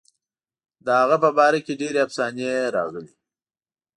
[0.85, 3.11] د هغه په باره کې ډېرې افسانې راغلي.